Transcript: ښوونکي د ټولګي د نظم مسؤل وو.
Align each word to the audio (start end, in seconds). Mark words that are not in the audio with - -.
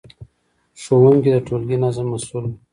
ښوونکي 0.81 1.29
د 1.33 1.37
ټولګي 1.47 1.77
د 1.79 1.81
نظم 1.83 2.05
مسؤل 2.13 2.43
وو. 2.47 2.53